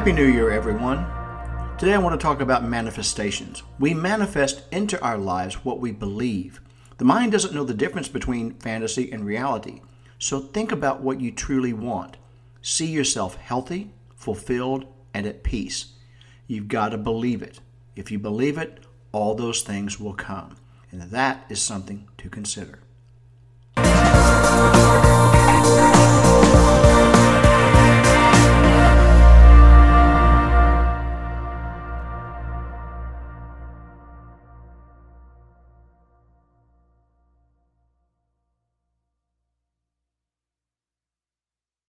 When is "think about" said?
10.40-11.02